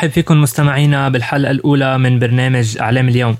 برحب 0.00 0.12
فيكم 0.12 0.42
مستمعينا 0.42 1.08
بالحلقة 1.08 1.50
الأولى 1.50 1.98
من 1.98 2.18
برنامج 2.18 2.78
أعلام 2.78 3.08
اليوم. 3.08 3.36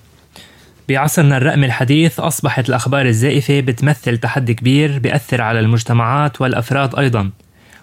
بعصرنا 0.88 1.36
الرقمي 1.36 1.66
الحديث 1.66 2.20
أصبحت 2.20 2.68
الأخبار 2.68 3.06
الزائفة 3.06 3.60
بتمثل 3.60 4.18
تحدي 4.18 4.54
كبير 4.54 4.98
بيأثر 4.98 5.42
على 5.42 5.60
المجتمعات 5.60 6.40
والأفراد 6.40 6.94
أيضا 6.94 7.30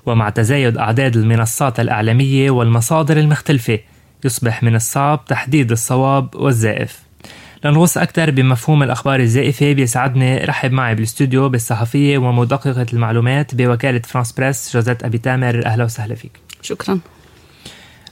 ومع 0.05 0.29
تزايد 0.29 0.77
أعداد 0.77 1.15
المنصات 1.15 1.79
الإعلامية 1.79 2.49
والمصادر 2.49 3.17
المختلفة 3.17 3.79
يصبح 4.25 4.63
من 4.63 4.75
الصعب 4.75 5.25
تحديد 5.25 5.71
الصواب 5.71 6.35
والزائف. 6.35 6.99
لنغوص 7.65 7.97
أكثر 7.97 8.31
بمفهوم 8.31 8.83
الأخبار 8.83 9.19
الزائفة 9.19 9.73
بيسعدني 9.73 10.37
رحب 10.37 10.71
معي 10.71 10.95
بالاستوديو 10.95 11.49
بالصحفية 11.49 12.17
ومدققة 12.17 12.85
المعلومات 12.93 13.55
بوكالة 13.55 13.99
فرانس 13.99 14.31
بريس 14.31 14.73
جوزيت 14.73 15.03
أبي 15.03 15.17
تامر. 15.17 15.65
أهلا 15.65 15.83
وسهلا 15.83 16.15
فيك. 16.15 16.31
شكرا. 16.61 16.99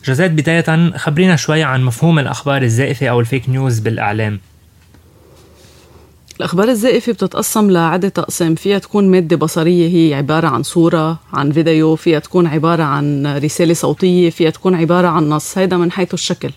جوزيت 0.05 0.31
بداية 0.31 0.97
خبرينا 0.97 1.35
شوي 1.35 1.63
عن 1.63 1.83
مفهوم 1.83 2.19
الأخبار 2.19 2.61
الزائفة 2.61 3.07
أو 3.07 3.19
الفيك 3.19 3.49
نيوز 3.49 3.79
بالإعلام. 3.79 4.39
الأخبار 6.39 6.69
الزائفة 6.69 7.13
بتتقسم 7.13 7.71
لعدة 7.71 8.13
أقسام. 8.17 8.55
فيها 8.55 8.79
تكون 8.79 9.11
مادة 9.11 9.35
بصرية 9.35 9.87
هي 9.87 10.13
عبارة 10.13 10.47
عن 10.47 10.63
صورة 10.63 11.19
عن 11.33 11.51
فيديو 11.51 11.95
فيها 11.95 12.19
تكون 12.19 12.47
عبارة 12.47 12.83
عن 12.83 13.37
رسالة 13.37 13.73
صوتية 13.73 14.29
فيها 14.29 14.49
تكون 14.49 14.75
عبارة 14.75 15.07
عن 15.07 15.29
نص. 15.29 15.57
هيدا 15.57 15.77
من 15.77 15.91
حيث 15.91 16.13
الشكل. 16.13 16.51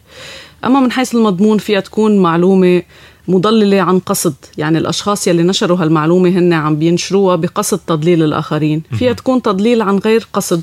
أما 0.65 0.81
من 0.81 0.93
حيث 0.93 1.15
المضمون 1.15 1.59
فيها 1.59 1.81
تكون 1.81 2.19
معلومة 2.19 2.83
مضللة 3.29 3.81
عن 3.81 3.99
قصد. 3.99 4.35
يعني 4.59 4.79
الأشخاص 4.79 5.29
يلي 5.29 5.43
نشروا 5.43 5.79
هالمعلومة 5.79 6.29
هن 6.29 6.53
عم 6.53 6.77
بينشروها 6.77 7.37
بقصد 7.37 7.79
تضليل 7.87 8.23
الآخرين. 8.23 8.83
فيها 8.99 9.13
تكون 9.13 9.43
تضليل 9.43 9.83
عن 9.83 9.99
غير 9.99 10.29
قصد 10.33 10.63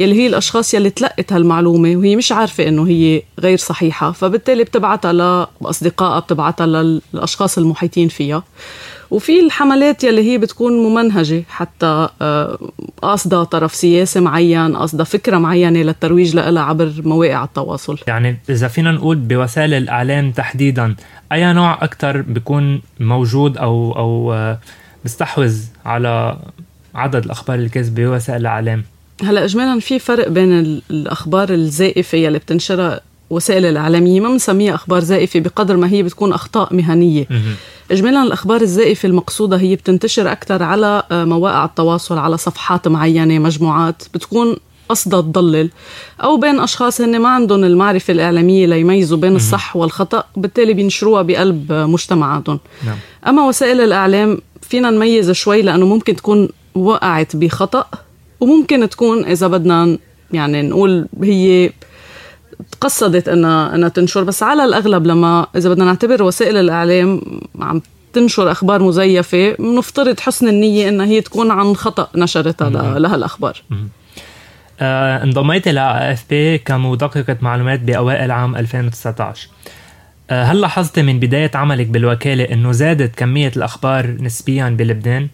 يلي 0.00 0.14
هي 0.14 0.26
الأشخاص 0.26 0.74
يلي 0.74 0.90
تلقت 0.90 1.32
هالمعلومة 1.32 1.96
وهي 1.96 2.16
مش 2.16 2.32
عارفة 2.32 2.68
إنه 2.68 2.88
هي 2.88 3.22
غير 3.40 3.58
صحيحة 3.58 4.12
فبالتالي 4.12 4.64
بتبعتها 4.64 5.12
لأصدقائها 5.12 6.20
بتبعتها 6.20 6.66
للأشخاص 6.66 7.58
المحيطين 7.58 8.08
فيها. 8.08 8.42
وفي 9.10 9.40
الحملات 9.40 10.04
يلي 10.04 10.32
هي 10.32 10.38
بتكون 10.38 10.72
ممنهجة 10.72 11.44
حتى 11.48 12.08
آه، 12.22 12.58
قاصدة 13.02 13.44
طرف 13.44 13.74
سياسي 13.74 14.20
معين 14.20 14.76
قاصدة 14.76 15.04
فكرة 15.04 15.38
معينة 15.38 15.82
للترويج 15.82 16.36
لها 16.36 16.62
عبر 16.62 16.92
مواقع 17.04 17.44
التواصل. 17.44 17.98
يعني 18.06 18.38
إذا 18.50 18.68
فينا 18.68 18.92
نقول 18.92 19.16
بوسائل 19.16 19.74
الإعلام 19.74 20.32
تحديدا 20.32 20.94
أي 21.32 21.52
نوع 21.52 21.84
أكثر 21.84 22.20
بيكون 22.20 22.82
موجود 23.00 23.58
أو 23.58 23.92
أو 23.96 24.32
آه، 24.32 24.58
بيستحوذ 25.02 25.60
على 25.84 26.38
عدد 26.94 27.24
الأخبار 27.24 27.58
الكاذبة 27.58 28.06
بوسائل 28.06 28.40
الإعلام؟ 28.40 28.84
هلا 29.24 29.44
اجمالا 29.44 29.80
في 29.80 29.98
فرق 29.98 30.28
بين 30.28 30.52
الأخبار 30.90 31.50
الزائفة 31.50 32.18
يلي 32.18 32.38
بتنشرها 32.38 33.00
وسائل 33.30 33.64
الإعلامية 33.64 34.20
ما 34.20 34.28
بنسميها 34.28 34.74
أخبار 34.74 35.00
زائفة 35.00 35.40
بقدر 35.40 35.76
ما 35.76 35.90
هي 35.90 36.02
بتكون 36.02 36.32
أخطاء 36.32 36.74
مهنية. 36.74 37.26
اجمالا 37.90 38.22
الأخبار 38.22 38.60
الزائفة 38.60 39.06
المقصودة 39.06 39.56
هي 39.56 39.76
بتنتشر 39.76 40.32
أكثر 40.32 40.62
على 40.62 41.02
آه، 41.10 41.24
مواقع 41.24 41.64
التواصل 41.64 42.18
على 42.18 42.36
صفحات 42.36 42.88
معينة 42.88 43.38
مجموعات 43.38 44.02
بتكون 44.14 44.56
قصدها 44.88 45.20
تضلل. 45.20 45.70
أو 46.22 46.36
بين 46.36 46.60
أشخاص 46.60 47.00
هن 47.00 47.18
ما 47.20 47.28
عندهم 47.28 47.64
المعرفة 47.64 48.12
الإعلامية 48.12 48.66
ليميزوا 48.66 49.18
بين 49.18 49.36
الصح 49.36 49.76
والخطأ 49.76 50.24
بالتالي 50.36 50.74
بينشروها 50.74 51.22
بقلب 51.22 51.72
مجتمعاتهم. 51.72 52.58
نعم. 52.86 52.96
أما 53.26 53.48
وسائل 53.48 53.80
الإعلام 53.80 54.38
فينا 54.62 54.90
نميز 54.90 55.30
شوي 55.30 55.62
لأنه 55.62 55.86
ممكن 55.86 56.16
تكون 56.16 56.48
وقعت 56.74 57.36
بخطأ 57.36 57.86
وممكن 58.40 58.88
تكون 58.88 59.24
إذا 59.24 59.46
بدنا 59.46 59.98
يعني 60.32 60.62
نقول 60.62 61.06
هي 61.22 61.70
تقصدت 62.80 63.28
انها 63.28 63.74
إنها 63.74 63.88
تنشر 63.88 64.22
بس 64.24 64.42
على 64.42 64.64
الأغلب 64.64 65.06
لما 65.06 65.46
إذا 65.56 65.68
بدنا 65.68 65.84
نعتبر 65.84 66.22
وسائل 66.22 66.56
الإعلام 66.56 67.20
عم 67.60 67.82
تنشر 68.12 68.50
أخبار 68.50 68.82
مزيفة 68.82 69.52
بنفترض 69.58 70.20
حسن 70.20 70.48
النية 70.48 70.88
إنها 70.88 71.06
هي 71.06 71.20
تكون 71.20 71.50
عن 71.50 71.76
خطأ 71.76 72.08
نشرتها 72.14 72.98
لهالاخبار 72.98 73.62
آه 74.80 75.22
انضميت 75.24 75.68
إلى 75.68 76.12
اف 76.12 76.24
بي 76.30 76.58
كمدققه 76.58 77.36
معلومات 77.40 77.80
بأوائل 77.80 78.30
عام 78.30 78.56
2019 78.56 79.48
آه 80.30 80.44
هل 80.44 80.60
لاحظت 80.60 80.98
من 80.98 81.20
بداية 81.20 81.50
عملك 81.54 81.86
بالوكالة 81.86 82.44
إنه 82.44 82.72
زادت 82.72 83.14
كمية 83.14 83.52
الأخبار 83.56 84.16
نسبيا 84.20 84.68
بلبنان؟ 84.68 85.28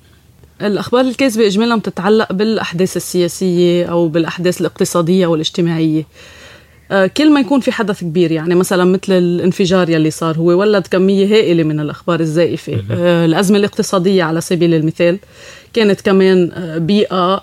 الأخبار 0.63 1.01
الكاذبة 1.01 1.47
إجمالا 1.47 1.77
بتتعلق 1.77 2.33
بالأحداث 2.33 2.97
السياسية 2.97 3.87
أو 3.87 4.09
بالأحداث 4.09 4.61
الاقتصادية 4.61 5.27
والاجتماعية. 5.27 6.01
آه، 6.01 6.42
كل 7.17 7.33
ما 7.33 7.41
يكون 7.41 7.61
في 7.61 7.73
حدث 7.73 8.01
كبير 8.01 8.33
يعني 8.33 8.55
مثلا 8.55 8.85
مثل 8.85 9.13
الانفجار 9.13 9.91
يلي 9.91 10.11
صار 10.11 10.37
هو 10.37 10.47
ولد 10.47 10.87
كمية 10.87 11.27
هائلة 11.27 11.63
من 11.63 11.81
الأخبار 11.81 12.21
الزائفة. 12.21 12.83
آه، 12.91 13.25
الأزمة 13.25 13.59
الاقتصادية 13.59 14.23
على 14.25 14.41
سبيل 14.41 14.75
المثال 14.75 15.19
كانت 15.73 16.01
كمان 16.01 16.51
آه، 16.53 16.79
بيئة 16.79 17.43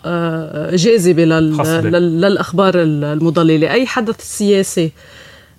جاذبة 0.75 1.25
للأخبار 1.25 2.73
المضللة. 2.75 3.71
أي 3.71 3.85
حدث 3.85 4.15
سياسي 4.37 4.85
آه، 4.85 4.89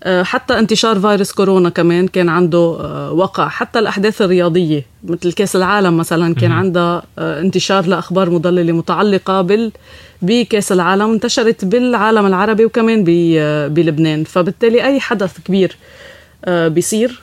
حتى 0.06 0.58
انتشار 0.58 1.00
فيروس 1.00 1.32
كورونا 1.32 1.68
كمان 1.68 2.08
كان 2.08 2.28
عنده 2.28 2.58
آه، 2.80 3.12
وقع. 3.12 3.48
حتى 3.48 3.78
الأحداث 3.78 4.22
الرياضية 4.22 4.86
مثل 5.04 5.32
كأس 5.32 5.56
العالم 5.56 5.96
مثلا 5.96 6.34
كان 6.34 6.52
عندها 6.52 7.02
آه، 7.18 7.40
انتشار 7.40 7.86
لأخبار 7.86 8.30
مضللة 8.30 8.72
متعلقة 8.72 9.42
بال 9.42 9.72
بكأس 10.22 10.72
العالم 10.72 11.12
انتشرت 11.12 11.64
بالعالم 11.64 12.26
العربي 12.26 12.64
وكمان 12.64 13.04
بلبنان. 13.74 14.24
فبالتالي 14.24 14.84
أي 14.84 15.00
حدث 15.00 15.40
كبير 15.44 15.76
بيصير 16.48 17.20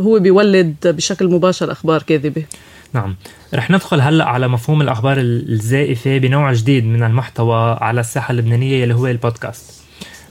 هو 0.00 0.18
بيولد 0.18 0.74
بشكل 0.84 1.28
مباشر 1.28 1.72
أخبار 1.72 2.02
كاذبة. 2.02 2.44
نعم. 2.92 3.16
رح 3.54 3.70
ندخل 3.70 4.00
هلأ 4.00 4.24
على 4.24 4.48
مفهوم 4.48 4.82
الأخبار 4.82 5.16
الزائفة 5.20 6.18
بنوع 6.18 6.52
جديد 6.52 6.84
من 6.84 7.02
المحتوى 7.02 7.78
على 7.80 8.00
الساحة 8.00 8.32
اللبنانية 8.32 8.82
اللي 8.82 8.94
هو 8.94 9.06
البودكاست. 9.06 9.83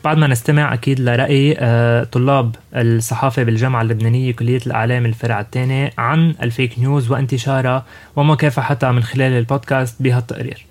بعد 0.03 0.17
ما 0.17 0.27
نستمع 0.27 0.73
أكيد 0.73 0.99
لرأي 0.99 1.55
آه، 1.59 2.03
طلاب 2.03 2.55
الصحافة 2.75 3.43
بالجامعة 3.43 3.81
اللبنانية 3.81 4.31
كلية 4.31 4.61
الإعلام 4.67 5.05
الفرع 5.05 5.39
الثاني 5.39 5.93
عن 5.97 6.35
الفيك 6.41 6.79
نيوز 6.79 7.11
وانتشارها 7.11 7.85
ومكافحتها 8.15 8.91
من 8.91 9.03
خلال 9.03 9.33
البودكاست 9.33 9.95
بهالتقرير 9.99 10.65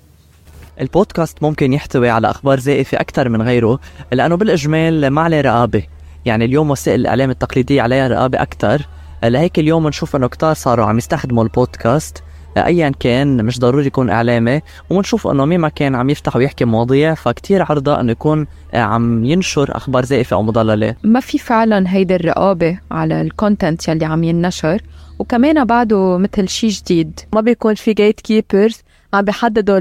البودكاست 0.81 1.43
ممكن 1.43 1.73
يحتوي 1.73 2.11
على 2.11 2.31
أخبار 2.31 2.61
زائفة 2.61 3.01
أكثر 3.01 3.29
من 3.29 3.43
غيره 3.43 3.81
لأنه 4.13 4.35
بالإجمال 4.35 5.11
ما 5.11 5.23
عليه 5.23 5.41
رقابة. 5.41 5.83
يعني 6.25 6.45
اليوم 6.45 6.71
وسائل 6.71 7.01
الإعلام 7.01 7.31
التقليدية 7.31 7.83
عليها 7.83 8.09
رقابة 8.09 8.43
أكثر 8.43 8.83
لهيك 9.25 9.59
اليوم 9.59 9.89
نشوف 9.89 10.17
إنه 10.17 10.27
كتار 10.27 10.55
صاروا 10.55 10.87
عم 10.87 10.99
يستخدموا 10.99 11.45
البودكاست 11.45 12.23
ايا 12.57 12.93
كان 13.01 13.45
مش 13.45 13.59
ضروري 13.59 13.87
يكون 13.87 14.11
إعلامي 14.11 14.61
وبنشوف 14.91 15.27
أنه 15.27 15.45
مين 15.45 15.61
ما 15.61 15.69
كان 15.69 15.95
عم 15.95 16.11
يفتح 16.11 16.37
ويحكي 16.37 16.65
مواضيع 16.65 17.15
فكتير 17.15 17.63
عرضة 17.63 18.01
أنه 18.01 18.13
يكون 18.13 18.47
عم 18.75 19.25
ينشر 19.25 19.77
أخبار 19.77 20.05
زائفة 20.05 20.37
أو 20.37 20.43
مضللة. 20.43 20.95
ما 21.05 21.21
في 21.21 21.39
فعلا 21.39 21.85
هيدي 21.89 22.15
الرقابة 22.15 22.79
على 22.91 23.21
ال 23.21 23.29
content 23.29 23.89
يلي 23.89 24.05
عم 24.05 24.25
ينشر 24.25 24.83
وكمان 25.19 25.65
بعده 25.65 26.19
مثل 26.19 26.49
شيء 26.49 26.71
جديد. 26.71 27.21
ما 27.35 27.41
بيكون 27.41 27.75
في 27.75 27.93
gatekeepers 27.93 28.83
عم 29.15 29.25
بيحددوا 29.25 29.81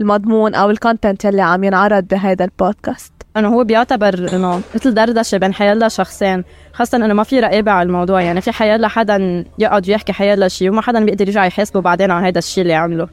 المضمون 0.00 0.54
أو 0.54 0.70
ال 0.70 0.77
content 0.77 1.24
يلي 1.24 1.42
عم 1.42 1.64
ينعرض 1.64 2.04
بهذا 2.08 2.44
البودكاست. 2.44 3.12
إنه 3.36 3.48
هو 3.48 3.64
بيعتبر 3.64 4.34
إنه 4.34 4.60
مثل 4.74 4.94
دردشة 4.94 5.38
بين 5.38 5.54
حيالله 5.54 5.88
شخصين 5.88 6.44
خاصة 6.72 6.96
إنه 6.96 7.14
ما 7.14 7.22
في 7.22 7.40
رقابة 7.40 7.70
على 7.70 7.86
الموضوع. 7.86 8.22
يعني 8.22 8.40
في 8.40 8.52
حيالله 8.52 8.88
حدا 8.88 9.44
يقعد 9.58 9.88
يحكي 9.88 10.12
حيالله 10.12 10.48
شيء 10.48 10.70
وما 10.70 10.82
حدا 10.82 11.04
بيقدر 11.04 11.28
يرجع 11.28 11.46
يحاسبه 11.46 11.80
بعدين 11.80 12.10
على 12.10 12.28
هذا 12.28 12.38
الشيء 12.38 12.62
اللي 12.62 12.74
عمله. 12.74 13.08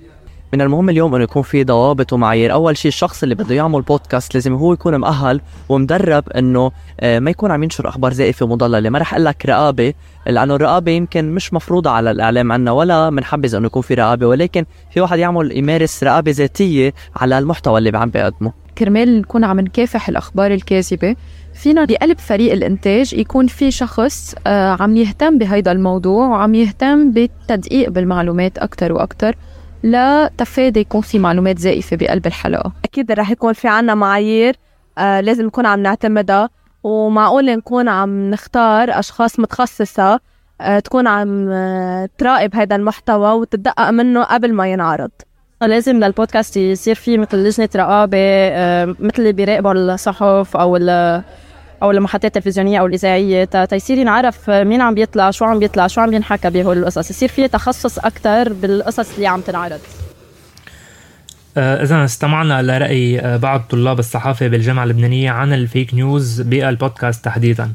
من 0.53 0.61
المهم 0.61 0.89
اليوم 0.89 1.15
إنه 1.15 1.23
يكون 1.23 1.41
في 1.41 1.63
ضوابط 1.63 2.13
ومعايير. 2.13 2.53
أول 2.53 2.77
شيء 2.77 2.89
الشخص 2.89 3.23
اللي 3.23 3.35
بده 3.35 3.55
يعمل 3.55 3.81
بودكاست 3.81 4.33
لازم 4.33 4.53
هو 4.53 4.73
يكون 4.73 4.99
مؤهل 4.99 5.41
ومدرب 5.69 6.29
إنه 6.29 6.71
آه، 6.99 7.19
ما 7.19 7.31
يكون 7.31 7.51
عم 7.51 7.63
ينشر 7.63 7.89
أخبار 7.89 8.13
زائفة 8.13 8.45
ومضللة. 8.45 8.89
ما 8.89 8.99
رح 8.99 9.13
أقول 9.13 9.25
لك 9.25 9.45
رقابة 9.45 9.93
لأنه 10.27 10.55
الرقابة 10.55 10.91
يمكن 10.91 11.31
مش 11.31 11.53
مفروضه 11.53 11.89
على 11.89 12.11
الإعلام 12.11 12.51
عنا 12.51 12.71
ولا 12.71 13.09
بنحبذ 13.09 13.55
إنه 13.55 13.65
يكون 13.65 13.81
في 13.81 13.93
رقابة. 13.93 14.27
ولكن 14.27 14.65
في 14.91 15.01
واحد 15.01 15.19
يعمل 15.19 15.57
يمارس 15.57 16.03
رقابة 16.03 16.31
ذاتية 16.31 16.93
على 17.15 17.37
المحتوى 17.39 17.77
اللي 17.77 17.97
عم 17.97 18.09
بيقدمه. 18.09 18.68
كرمال 18.79 19.19
نكون 19.19 19.43
عم 19.43 19.59
نكافح 19.59 20.09
الأخبار 20.09 20.51
الكاذبة. 20.53 21.15
فينا 21.53 21.85
بقلب 21.85 22.19
فريق 22.19 22.51
الإنتاج 22.51 23.13
يكون 23.13 23.47
في 23.47 23.71
شخص 23.71 24.35
آه، 24.47 24.77
عم 24.79 24.97
يهتم 24.97 25.37
بهيدا 25.37 25.71
الموضوع 25.71 26.27
وعم 26.27 26.55
يهتم 26.55 27.11
بالتدقيق 27.11 27.89
بالمعلومات 27.89 28.57
أكثر 28.57 28.93
وأكثر 28.93 29.35
لتفادي 29.83 30.79
يكون 30.79 31.01
في 31.01 31.19
معلومات 31.19 31.59
زائفة 31.59 31.97
بقلب 31.97 32.27
الحلقة. 32.27 32.71
أكيد 32.85 33.11
رح 33.11 33.31
يكون 33.31 33.53
في 33.53 33.67
عنا 33.67 33.95
معايير 33.95 34.55
آه 34.97 35.21
لازم 35.21 35.45
نكون 35.45 35.65
عم 35.65 35.79
نعتمدها. 35.79 36.49
ومعقول 36.83 37.45
نكون 37.45 37.89
عم 37.89 38.29
نختار 38.29 38.99
أشخاص 38.99 39.39
متخصصة 39.39 40.19
آه 40.61 40.79
تكون 40.79 41.07
عم 41.07 41.49
تراقب 42.17 42.55
هذا 42.55 42.75
المحتوى 42.75 43.31
وتدقق 43.31 43.89
منه 43.89 44.23
قبل 44.23 44.53
ما 44.53 44.67
ينعرض. 44.67 45.11
لازم 45.61 46.03
للبودكاست 46.03 46.57
يصير 46.57 46.95
في 46.95 47.17
مثل 47.17 47.37
لجنة 47.37 47.69
رقابة 47.75 48.17
آه 48.17 48.85
مثل 48.85 49.19
اللي 49.19 49.31
بيراقبوا 49.31 49.73
الصحف 49.73 50.57
أو 50.57 50.77
أو 51.83 51.91
المحطات 51.91 52.25
التلفزيونية 52.25 52.79
أو 52.79 52.85
الإذاعية. 52.85 53.43
تيصير 53.43 53.97
ينعرف 53.97 54.49
مين 54.49 54.81
عم 54.81 54.93
بيطلع 54.95 55.31
شو 55.31 55.45
عم 55.45 55.59
بيطلع 55.59 55.87
شو 55.87 56.01
عم 56.01 56.13
ينحكى 56.13 56.49
بهول 56.49 56.77
القصص. 56.77 57.09
يصير 57.09 57.29
في 57.29 57.47
تخصص 57.47 57.99
أكثر 57.99 58.53
بالقصص 58.53 59.13
اللي 59.15 59.27
عم 59.27 59.41
تنعرض. 59.41 59.79
آه، 61.57 61.83
إذا 61.83 62.05
استمعنا 62.05 62.61
لرأي 62.61 63.19
آه، 63.19 63.37
بعض 63.37 63.61
طلاب 63.69 63.99
الصحافة 63.99 64.47
بالجامعة 64.47 64.83
اللبنانية 64.83 65.31
عن 65.31 65.53
ال 65.53 65.61
fake 65.61 65.93
news 65.93 66.41
بالبودكاست 66.41 67.25
تحديدا. 67.25 67.71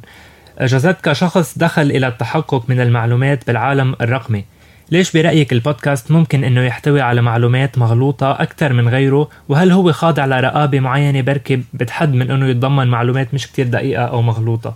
آه، 0.59 0.67
جازت 0.67 0.97
كشخص 1.03 1.59
دخل 1.59 1.83
إلى 1.83 2.07
التحقق 2.09 2.65
من 2.69 2.81
المعلومات 2.81 3.47
بالعالم 3.47 3.95
الرقمي. 4.01 4.45
ليش 4.94 5.12
برأيك 5.12 5.52
البودكاست 5.52 6.11
ممكن 6.11 6.44
إنه 6.44 6.64
يحتوي 6.64 7.00
على 7.00 7.23
معلومات 7.23 7.79
مغلوطة 7.79 8.31
أكثر 8.31 8.73
من 8.73 8.88
غيره 8.88 9.29
وهل 9.49 9.73
هو 9.73 9.93
خاضع 9.93 10.26
لرقابة 10.26 10.81
معينة 10.81 11.20
بركي 11.20 11.62
بتحد 11.75 12.14
من 12.14 12.31
إنه 12.31 12.49
يتضمن 12.49 12.87
معلومات 12.87 13.35
مش 13.35 13.46
كتير 13.46 13.67
دقيقة 13.67 14.05
أو 14.05 14.23
مغلوطة؟ 14.23 14.75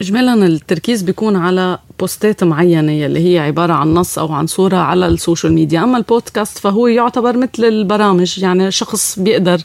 اجمالا 0.00 0.46
التركيز 0.46 1.02
بيكون 1.02 1.36
على 1.36 1.78
بوستات 2.00 2.44
معينة 2.44 3.06
اللي 3.06 3.34
هي 3.34 3.38
عبارة 3.38 3.72
عن 3.72 3.94
نص 3.94 4.18
أو 4.18 4.32
عن 4.32 4.46
صورة 4.46 4.76
على 4.76 5.06
ال 5.06 5.13
social 5.13 5.52
media 5.52 5.82
أما 5.82 5.98
البودكاست 5.98 6.58
فهو 6.58 6.86
يعتبر 6.86 7.36
مثل 7.36 7.64
البرامج 7.64 8.38
يعني 8.38 8.70
شخص 8.70 9.18
بيقدر 9.18 9.60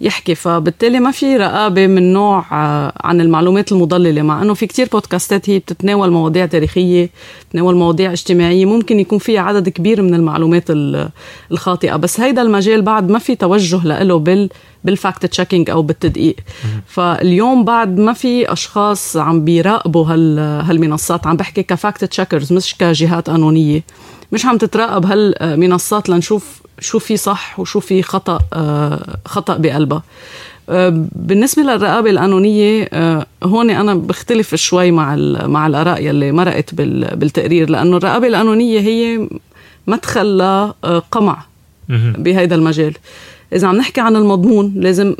يحكي. 0.00 0.34
فبالتالي 0.34 1.00
ما 1.00 1.10
في 1.10 1.36
رقابة 1.36 1.86
من 1.86 2.12
نوع 2.12 2.44
آه، 2.52 2.92
عن 3.04 3.20
المعلومات 3.20 3.72
المضللة 3.72 4.22
مع 4.22 4.42
إنه 4.42 4.54
في 4.54 4.66
كتير 4.66 4.88
بودكاستات 4.92 5.50
هي 5.50 5.58
بتتناول 5.58 6.10
مواضيع 6.10 6.46
تاريخية 6.46 7.10
بتتناول 7.46 7.74
مواضيع 7.74 8.12
اجتماعية. 8.12 8.64
ممكن 8.64 9.00
يكون 9.00 9.18
فيها 9.18 9.40
عدد 9.40 9.68
كبير 9.68 10.02
من 10.02 10.14
المعلومات 10.14 10.64
الخاطئة. 11.50 11.96
بس 11.96 12.20
هيدا 12.20 12.42
المجال 12.42 12.82
بعد 12.82 13.10
ما 13.10 13.18
في 13.18 13.34
توجه 13.34 13.84
له 13.84 14.18
بال 14.18 14.48
بال 14.84 14.98
fact 14.98 15.26
checking 15.26 15.70
أو 15.70 15.82
بالتدقيق. 15.82 16.36
فاليوم 16.86 17.64
بعد 17.64 17.98
ما 17.98 18.12
في 18.12 18.52
أشخاص 18.52 19.16
عم 19.16 19.44
بيراقبوا 19.44 20.06
هال 20.06 20.38
هالمنصات 20.38 21.26
عم 21.26 21.36
بحكي 21.36 21.62
ك 21.62 21.70
fact 21.70 22.04
checkers 22.04 22.52
مش 22.52 22.74
كجهات 22.74 23.30
قانونيه 23.30 23.82
مش 24.32 24.46
عم 24.46 24.58
تتراقب 24.58 25.06
هالمنصات 25.06 26.08
لنشوف 26.08 26.60
شو 26.80 26.98
في 26.98 27.16
صح 27.16 27.60
وشو 27.60 27.80
في 27.80 28.02
خطأ 28.02 28.40
آه، 28.52 29.16
خطأ 29.24 29.56
بقلبها. 29.56 30.02
آه، 30.68 31.06
بالنسبة 31.12 31.62
للرقابة 31.62 32.10
القانونية 32.10 32.88
آه، 32.92 33.26
هون 33.44 33.70
أنا 33.70 33.94
بختلف 33.94 34.54
شوي 34.54 34.90
مع 34.90 35.16
مع 35.46 35.66
الآراء 35.66 36.02
يلي 36.04 36.32
مرقت 36.32 36.74
بالتقرير 36.74 37.70
لأنه 37.70 37.96
الرقابة 37.96 38.26
القانونية 38.26 38.80
هي 38.80 39.28
مدخل 39.86 40.38
لقمع 40.38 41.42
بهذا 42.18 42.54
المجال. 42.54 42.94
إذا 43.52 43.68
عم 43.68 43.76
نحكي 43.76 44.00
عن 44.00 44.16
المضمون 44.16 44.72
لازم 44.76 45.14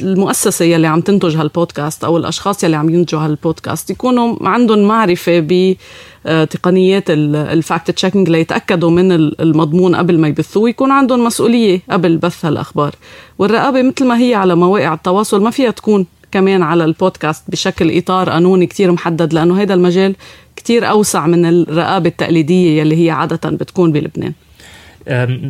المؤسسة 0.00 0.64
يلي 0.64 0.86
عم 0.86 1.00
تنتج 1.00 1.36
هالبودكاست 1.36 2.04
أو 2.04 2.16
الأشخاص 2.16 2.64
يلي 2.64 2.76
عم 2.76 2.90
ينتجوا 2.90 3.20
هالبودكاست 3.20 3.90
يكونوا 3.90 4.36
عندهم 4.48 4.78
معرفة 4.78 5.46
بتقنيات 5.48 7.04
ال 7.10 7.26
fact 7.26 7.90
checking 7.90 8.30
ليتأكدوا 8.30 8.90
من 8.90 9.12
المضمون 9.12 9.96
قبل 9.96 10.18
ما 10.18 10.28
يبثوه 10.28 10.62
ويكون 10.62 10.90
عندهم 10.90 11.24
مسؤولية 11.24 11.80
قبل 11.90 12.16
بث 12.16 12.44
هالأخبار. 12.44 12.94
والرقابة 13.38 13.82
مثل 13.82 14.04
ما 14.06 14.18
هي 14.18 14.34
على 14.34 14.54
مواقع 14.54 14.94
التواصل 14.94 15.42
ما 15.42 15.50
فيها 15.50 15.70
تكون 15.70 16.06
كمان 16.32 16.62
على 16.62 16.84
البودكاست 16.84 17.50
بشكل 17.50 17.98
إطار 17.98 18.30
قانوني 18.30 18.66
كتير 18.66 18.92
محدد 18.92 19.32
لأنه 19.32 19.62
هذا 19.62 19.74
المجال 19.74 20.16
كتير 20.56 20.90
أوسع 20.90 21.26
من 21.26 21.46
الرقابة 21.46 22.08
التقليدية 22.08 22.80
يلي 22.80 23.04
هي 23.06 23.10
عادة 23.10 23.50
بتكون 23.50 23.92
بلبنان. 23.92 24.32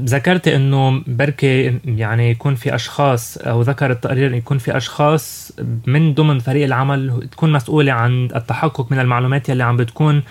ذكرت 0.05 0.49
إنه 0.49 1.03
بركي 1.07 1.79
يعني 1.85 2.31
يكون 2.31 2.55
في 2.55 2.75
أشخاص 2.75 3.37
أو 3.39 3.63
ذكر 3.63 3.91
التقرير 3.91 4.35
يكون 4.35 4.59
في 4.59 4.77
أشخاص 4.77 5.53
من 5.87 6.15
ضمن 6.15 6.39
فريق 6.39 6.65
العمل 6.65 7.29
تكون 7.31 7.53
مسؤولة 7.53 7.93
عن 7.93 8.29
التحقق 8.37 8.93
من 8.93 8.99
المعلومات 8.99 9.49
يلي 9.49 9.65
عم 9.65 9.77
بتكون 9.77 10.23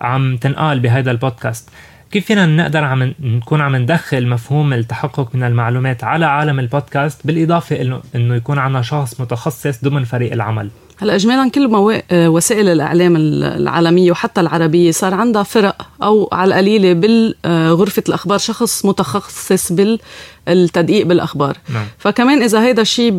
عم 0.00 0.36
تنقال 0.36 0.80
بهذا 0.80 1.10
البودكاست. 1.10 1.68
كيف 2.10 2.26
فينا 2.26 2.46
نقدر 2.46 2.84
عم 2.84 3.14
نكون 3.20 3.60
عم 3.60 3.76
ندخل 3.76 4.28
مفهوم 4.28 4.72
التحقق 4.72 5.34
من 5.34 5.42
المعلومات 5.42 6.04
على 6.04 6.26
عالم 6.26 6.60
البودكاست 6.60 7.26
بالإضافة 7.26 7.82
انه 7.82 8.00
إنه 8.14 8.34
يكون 8.34 8.58
عندنا 8.58 8.82
شخص 8.82 9.20
متخصص 9.20 9.84
ضمن 9.84 10.04
فريق 10.04 10.32
العمل؟ 10.32 10.70
هلا 11.02 11.14
اجمالا 11.14 11.50
كل 11.50 11.68
مو... 11.68 12.00
وسائل 12.12 12.68
الإعلام 12.68 13.16
العالمية 13.16 14.10
وحتى 14.10 14.40
العربية 14.40 14.90
صار 14.90 15.14
عندها 15.14 15.42
فرق 15.42 15.86
أو 16.02 16.28
على 16.32 16.48
القليلة 16.48 16.92
بغرفه 16.92 18.02
الأخبار 18.08 18.38
شخص 18.38 18.86
متخصص 18.86 19.72
بالتدقيق 19.72 21.06
بالأخبار 21.06 21.56
نعم. 21.74 21.84
فكمان 21.98 22.42
إذا 22.42 22.62
هيدا 22.62 22.82
الشيء 22.82 23.10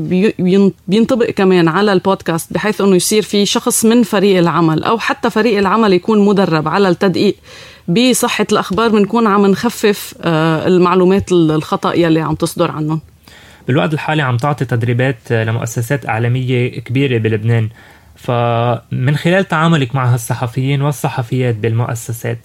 بينطبق 0.87 1.29
كمان 1.29 1.67
على 1.67 1.93
البودكاست 1.93 2.53
بحيث 2.53 2.81
إنه 2.81 2.95
يصير 2.95 3.21
في 3.21 3.45
شخص 3.45 3.85
من 3.85 4.03
فريق 4.03 4.37
العمل 4.37 4.83
أو 4.83 4.97
حتى 4.99 5.29
فريق 5.29 5.57
العمل 5.57 5.93
يكون 5.93 6.25
مدرب 6.25 6.67
على 6.67 6.89
التدقيق 6.89 7.35
بصحة 7.87 8.47
الأخبار 8.51 8.89
بنكون 8.89 9.27
عم 9.27 9.45
نخفف 9.45 10.13
آه، 10.21 10.67
المعلومات 10.67 11.31
الخطأ 11.31 11.93
يلي 11.93 12.21
عم 12.21 12.35
تصدر 12.35 12.71
عنهم 12.71 12.99
بالوقت 13.67 13.93
الحالي 13.93 14.21
عم 14.21 14.37
تعطي 14.37 14.65
تدريبات 14.65 15.31
لمؤسسات 15.31 16.09
إعلامية 16.09 16.79
كبيرة 16.79 17.17
بلبنان 17.17 17.69
فمن 18.15 19.15
خلال 19.15 19.47
تعاملك 19.47 19.95
مع 19.95 20.13
هالصحفيين 20.13 20.81
والصحفيات 20.81 21.55
بالمؤسسات 21.55 22.37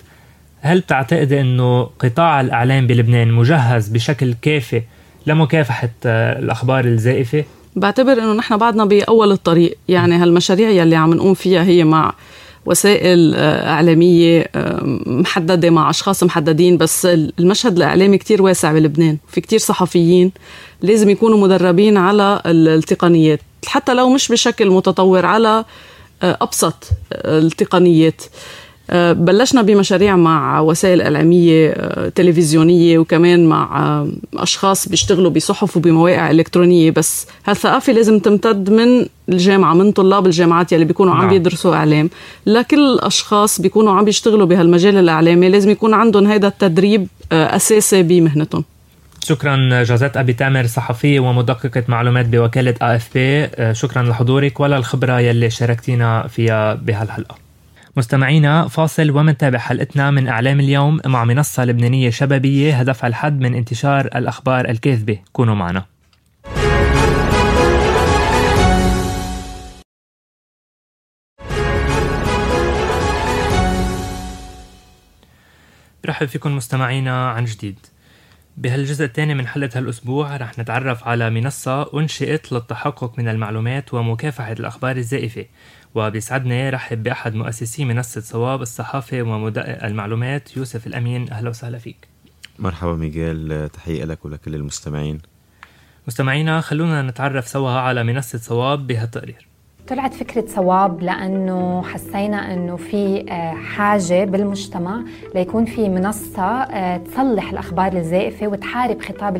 هل 0.61 0.81
بتعتقدي 0.81 1.41
إنه 1.41 1.83
قطاع 1.83 2.41
الإعلام 2.41 2.87
بلبنان 2.87 3.33
مجهز 3.33 3.89
بشكل 3.89 4.35
كافي 4.43 4.83
لمكافحة 5.27 5.91
الأخبار 6.05 6.85
الزائفة؟ 6.85 7.45
بعتبر 7.77 8.13
إنه 8.13 8.33
نحن 8.33 8.57
بعدنا 8.57 8.85
بأول 8.85 9.33
الطريق، 9.33 9.79
يعني 9.89 10.17
هالمشاريع 10.17 10.71
يلي 10.71 10.97
عم 10.97 11.15
نقوم 11.15 11.35
فيها 11.35 11.63
هي 11.63 11.85
مع 11.85 12.13
وسائل 12.69 13.35
آه، 13.35 13.71
إعلامية 13.71 14.51
آه، 14.55 14.81
محددة 15.07 15.71
مع 15.71 15.91
أشخاص 15.91 16.23
محددين 16.25 16.77
بس 16.77 17.07
المشهد 17.07 17.77
الإعلامي 17.77 18.19
كتير 18.19 18.43
واسع 18.43 18.73
بلبنان 18.73 19.17
في 19.29 19.41
كتير 19.41 19.59
صحفيين 19.59 20.33
لازم 20.83 21.11
يكونوا 21.11 21.39
مدربين 21.39 21.97
على 21.97 22.43
التقنيات 22.47 23.41
حتى 23.67 23.95
لو 23.95 24.11
مش 24.11 24.29
بشكل 24.29 24.71
متطور 24.71 25.27
على 25.27 25.65
آه، 26.23 26.39
أبسط 26.41 26.75
التقنيات. 27.13 28.23
بلشنا 28.93 29.63
بمشاريع 29.63 30.17
مع 30.17 30.61
وسائل 30.61 31.03
إعلامية 31.03 31.71
آه، 31.71 32.09
تلفزيونية 32.09 32.99
وكمان 32.99 33.47
مع 33.47 33.81
آه، 33.81 34.09
أشخاص 34.35 34.89
بيشتغلوا 34.89 35.31
بصحف 35.31 35.77
وبمواقع 35.77 36.31
إلكترونية. 36.31 36.91
بس 36.91 37.27
هالثقافة 37.47 37.93
لازم 37.93 38.19
تمتد 38.19 38.71
من 38.71 39.07
الجامعة 39.29 39.75
من 39.75 39.93
طلاب 39.93 40.27
الجامعات 40.27 40.73
يلي 40.73 40.85
بيكونوا 40.85 41.15
عم 41.15 41.21
نعم. 41.21 41.29
بيدرسوا 41.29 41.75
إعلام. 41.75 42.11
لكل 42.47 42.93
الأشخاص 42.93 43.61
بيكونوا 43.61 43.93
عم 43.93 44.05
بيشتغلوا 44.05 44.47
بهالمجال 44.47 44.97
الإعلامي 44.97 45.49
لازم 45.49 45.71
يكون 45.71 45.95
عندهم 45.95 46.27
هذا 46.27 46.49
التدريب 46.49 47.09
أساسي 47.33 48.03
بمهنتهم. 48.03 48.65
شكرا 49.25 49.83
جازات 49.83 50.17
أبي 50.17 50.33
تامر 50.33 50.67
صحفية 50.67 51.21
ومدققة 51.21 51.83
معلومات 51.89 52.27
بوكالة 52.27 52.75
آف 52.83 53.09
بي. 53.15 53.49
شكرا 53.75 54.03
لحضورك 54.03 54.61
وللخبره 54.61 55.21
يلي 55.21 55.51
شاركتينا 55.51 56.27
فيها 56.27 56.75
بهالحلقة. 56.75 57.48
مستمعينا 57.99 58.69
فاصل 58.69 59.11
ومنتابع 59.11 59.59
حلقتنا 59.59 60.11
من 60.11 60.29
إعلام 60.29 60.61
اليوم 60.61 61.01
مع 61.07 61.25
منصة 61.25 61.65
لبنانية 61.65 62.11
شبابية 62.11 62.81
هدفها 62.81 63.09
الحد 63.09 63.41
من 63.41 63.55
انتشار 63.55 64.07
الأخبار 64.07 64.69
الكاذبة. 64.69 65.19
كونوا 65.33 65.55
معنا. 65.55 65.85
برحب 76.05 76.27
فيكم 76.27 76.57
مستمعينا 76.57 77.31
عن 77.31 77.45
جديد. 77.45 77.79
بهالجزء 78.57 79.05
الثاني 79.05 79.35
من 79.35 79.47
حلقة 79.47 79.79
هالأسبوع 79.79 80.37
رح 80.37 80.59
نتعرف 80.59 81.09
على 81.09 81.31
منصة 81.31 82.01
أنشئت 82.01 82.53
للتحقق 82.53 83.19
من 83.19 83.29
المعلومات 83.29 83.95
ومكافحة 83.95 84.53
الأخبار 84.53 84.97
الزائفة. 84.97 85.45
وبيسعدني 85.95 86.71
رحب 86.71 87.03
بأحد 87.03 87.35
مؤسسي 87.35 87.85
منصة 87.85 88.21
صواب 88.21 88.63
الصحافة 88.63 89.23
ومدقق 89.23 89.85
المعلومات 89.85 90.57
يوسف 90.57 90.87
الأمين. 90.87 91.31
أهلا 91.31 91.49
وسهلا 91.49 91.79
فيك. 91.79 92.09
مرحبا 92.59 92.95
ميغيل 92.95 93.69
تحية 93.69 94.05
لك 94.05 94.25
ولكل 94.25 94.55
المستمعين. 94.55 95.19
مستمعينا 96.07 96.61
خلونا 96.61 97.03
نتعرف 97.03 97.49
سوا 97.49 97.71
على 97.71 98.05
منصة 98.05 98.39
صواب 98.39 98.87
بهالتقرير. 98.87 99.48
طلعت 99.89 100.15
فكرة 100.15 100.45
صواب 100.47 101.03
لأنه 101.03 101.83
حسينا 101.83 102.55
أنه 102.55 102.77
في 102.77 103.25
آه، 103.31 103.53
حاجة 103.53 104.25
بالمجتمع 104.25 105.01
ليكون 105.35 105.65
في 105.65 105.89
منصة 105.89 106.43
آه، 106.43 106.97
تصلح 106.97 107.51
الأخبار 107.51 107.93
الزائفة 107.93 108.47
وتحارب 108.47 109.01
خطاب 109.03 109.37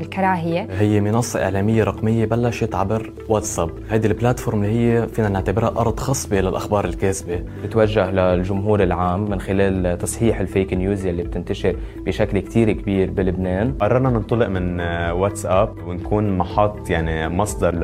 الكراهية. 0.00 0.66
هي 0.70 1.00
منصة 1.00 1.44
إعلامية 1.44 1.84
رقمية 1.84 2.24
بلشت 2.24 2.74
عبر 2.74 3.12
واتساب. 3.28 3.70
هذه 3.88 4.06
ال 4.06 4.12
platform 4.12 4.64
اللي 4.64 4.74
هي 4.74 5.08
فينا 5.08 5.28
نعتبرها 5.28 5.80
أرض 5.80 6.00
خصبة 6.00 6.40
للأخبار 6.40 6.84
الكاذبة. 6.84 7.42
بتوجه 7.64 8.10
للجمهور 8.10 8.82
العام 8.82 9.30
من 9.30 9.40
خلال 9.40 9.98
تصحيح 9.98 10.40
ال 10.40 10.47
fake 10.47 10.74
news 10.74 11.06
اللي 11.06 11.22
بتنتشر 11.22 11.76
بشكل 12.06 12.38
كتير 12.38 12.72
كبير 12.72 13.10
بلبنان. 13.10 13.74
قررنا 13.80 14.10
ننطلق 14.10 14.48
من 14.48 14.80
آه، 14.80 15.14
واتساب 15.14 15.74
ونكون 15.86 16.38
محط 16.38 16.90
يعني 16.90 17.28
مصدر 17.28 17.74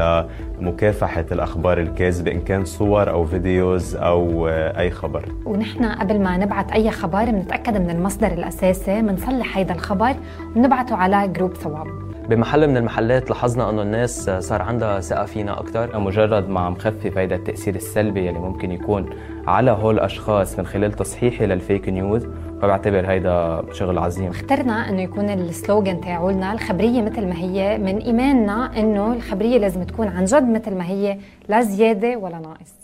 لمكافحة 0.61 1.27
الأخبار 1.33 1.81
الكاذبة. 1.81 2.08
كاذبه 2.09 2.33
إن 2.33 2.41
كان 2.41 2.65
صور 2.65 3.11
أو 3.11 3.25
videos 3.25 3.97
أو 3.97 4.49
أي 4.49 4.91
خبر. 4.91 5.25
ونحن 5.45 5.85
قبل 5.85 6.21
ما 6.21 6.37
نبعث 6.37 6.73
أي 6.73 6.91
خبر 6.91 7.25
بنتأكد 7.25 7.77
من 7.77 7.91
المصدر 7.91 8.27
الأساسي 8.27 9.03
بنصلح 9.03 9.57
هيدا 9.57 9.75
الخبر 9.75 10.15
ونبعته 10.57 10.97
على 10.97 11.29
group 11.29 11.55
صواب. 11.55 11.87
بمحل 12.29 12.69
من 12.69 12.77
المحلات 12.77 13.31
لاحظنا 13.31 13.71
أنه 13.71 13.83
الناس 13.83 14.31
صار 14.31 14.63
عندها 14.63 15.01
ثقة 15.01 15.25
فينا 15.25 15.61
أكثر 15.61 16.01
مجرد 16.01 16.49
ما 16.49 16.61
عم 16.61 16.75
خفف 16.75 17.19
هيدا 17.19 17.37
التأثير 17.37 17.75
السلبي 17.75 18.29
اللي 18.29 18.41
ممكن 18.41 18.73
يكون 18.73 19.11
على 19.47 19.71
هول 19.71 19.95
الأشخاص 19.95 20.59
من 20.59 20.67
خلال 20.67 20.93
تصحيحي 20.93 21.47
لل 21.47 21.61
fake 21.61 21.89
news 21.89 22.27
فبعتبر 22.63 23.11
هيدا 23.11 23.65
شغل 23.73 23.99
عظيم. 23.99 24.31
اخترنا 24.31 24.89
إنه 24.89 25.03
يكون 25.03 25.31
ال 25.31 25.41
slogan 25.41 26.01
تاعولنا 26.01 26.53
الخبرية 26.53 27.03
مثل 27.03 27.27
ما 27.27 27.37
هي 27.37 27.79
من 27.79 27.99
إيماننا 27.99 28.79
إنه 28.79 29.13
الخبرية 29.13 29.59
لازم 29.59 29.83
تكون 29.83 30.09
عن 30.09 30.25
جد 30.25 30.49
مثل 30.49 30.75
ما 30.75 30.87
هي 30.87 31.19
لا 31.49 31.63
زيادة 31.63 32.17
ولا 32.17 32.39
ناقص. 32.39 32.79